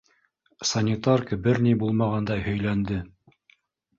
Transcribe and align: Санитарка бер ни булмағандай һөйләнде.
Санитарка 0.69 1.37
бер 1.47 1.59
ни 1.67 1.73
булмағандай 1.83 2.41
һөйләнде. 2.47 3.01